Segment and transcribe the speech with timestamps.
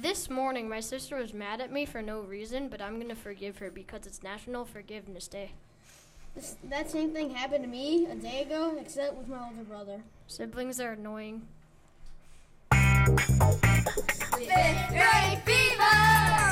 [0.00, 3.16] This morning, my sister was mad at me for no reason, but I'm going to
[3.16, 5.50] forgive her because it's National Forgiveness Day.
[6.36, 10.00] This, that same thing happened to me a day ago, except with my older brother.
[10.28, 11.42] Siblings are annoying.
[12.70, 13.38] Fifth
[14.88, 16.47] grade fever!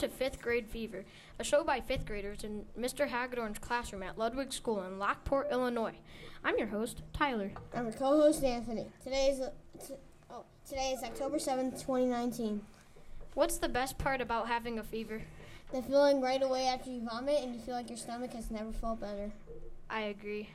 [0.00, 1.04] To Fifth Grade Fever,
[1.38, 3.06] a show by fifth graders in Mr.
[3.06, 5.96] Hagedorn's classroom at Ludwig School in Lockport, Illinois.
[6.42, 7.52] I'm your host, Tyler.
[7.74, 8.86] I'm your co-host Anthony.
[9.04, 9.50] Today is uh,
[9.86, 9.94] t-
[10.30, 12.62] oh, today is October seventh, 2019.
[13.34, 15.20] What's the best part about having a fever?
[15.70, 18.72] The feeling right away after you vomit and you feel like your stomach has never
[18.72, 19.30] felt better.
[19.90, 20.48] I agree.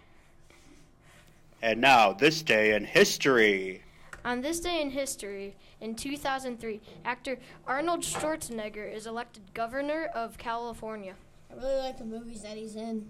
[1.62, 3.84] And now, this day in history.
[4.26, 11.14] On this day in history, in 2003, actor Arnold Schwarzenegger is elected governor of California.
[11.52, 13.08] I really like the movies that he's in.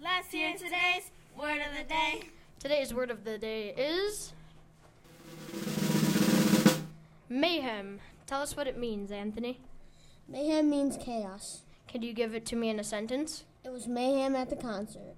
[0.00, 2.28] Last year today's word of the day.
[2.60, 4.34] Today's word of the day is
[7.28, 7.98] mayhem.
[8.24, 9.58] Tell us what it means, Anthony.
[10.28, 11.62] Mayhem means chaos.
[11.88, 13.42] Can you give it to me in a sentence?
[13.64, 15.16] It was mayhem at the concert.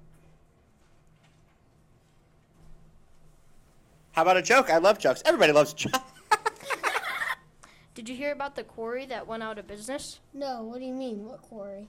[4.12, 4.70] How about a joke?
[4.70, 5.22] I love jokes.
[5.24, 5.98] Everybody loves jokes.
[7.94, 10.20] Did you hear about the quarry that went out of business?
[10.34, 11.24] No, what do you mean?
[11.24, 11.88] What quarry?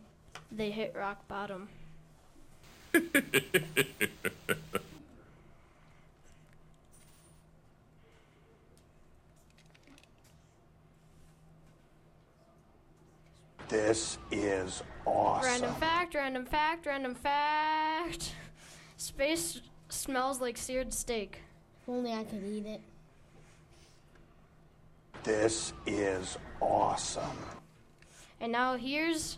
[0.52, 1.68] They hit rock bottom.
[13.70, 15.52] This is awesome.
[15.52, 18.36] Random fact, random fact, random fact.
[18.98, 21.42] Space smells like seared steak.
[21.84, 22.80] If only I could eat it.
[25.24, 27.38] This is awesome.
[28.40, 29.38] And now here's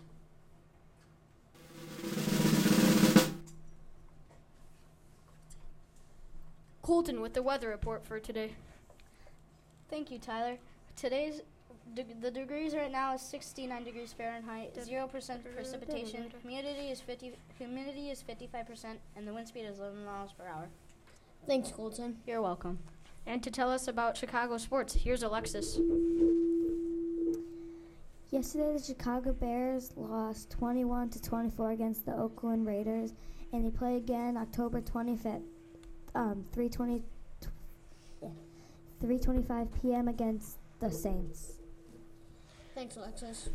[6.83, 8.51] Colton with the weather report for today.
[9.89, 10.57] Thank you, Tyler.
[10.95, 11.41] Today's
[11.95, 16.31] deg- the degrees right now is 69 degrees Fahrenheit, zero percent precipitation.
[16.43, 17.33] Humidity is 50.
[17.57, 20.67] Humidity is 55 percent, and the wind speed is 11 miles per hour.
[21.47, 22.17] Thanks, Colton.
[22.25, 22.79] You're welcome.
[23.27, 25.79] And to tell us about Chicago sports, here's Alexis.
[28.31, 33.13] Yesterday, the Chicago Bears lost 21 to 24 against the Oakland Raiders,
[33.53, 35.43] and they play again October 25th,
[36.15, 37.03] um, 3:20,
[39.01, 40.07] 3:25 p.m.
[40.07, 41.53] against the Saints.
[42.73, 43.49] Thanks, Alexis.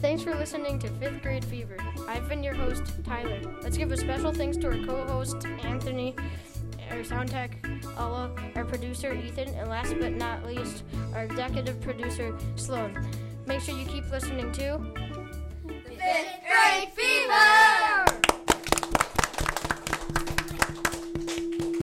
[0.00, 1.76] Thanks for listening to Fifth Grade Fever.
[2.08, 3.38] I've been your host, Tyler.
[3.62, 6.16] Let's give a special thanks to our co-host, Anthony,
[6.90, 7.62] our sound tech,
[7.98, 10.84] Ella, our producer, Ethan, and last but not least,
[11.14, 12.98] our executive producer, Sloan.
[13.46, 14.78] Make sure you keep listening to
[15.66, 16.59] Fifth grade!